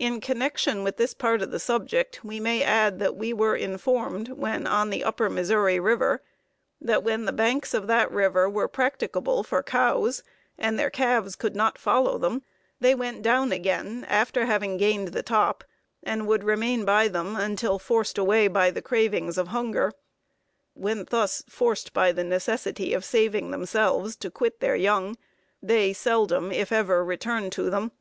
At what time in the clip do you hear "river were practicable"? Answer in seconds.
8.10-9.44